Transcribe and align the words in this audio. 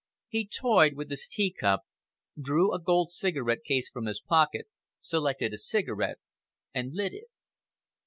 He 0.29 0.47
toyed 0.47 0.95
with 0.95 1.11
his 1.11 1.27
teacup, 1.27 1.81
drew 2.35 2.73
a 2.73 2.79
gold 2.81 3.11
cigarette 3.11 3.63
case 3.63 3.91
from 3.91 4.07
his 4.07 4.19
pocket, 4.19 4.67
selected 4.97 5.53
a 5.53 5.59
cigarette, 5.59 6.17
and 6.73 6.95
lit 6.95 7.13
it. 7.13 7.27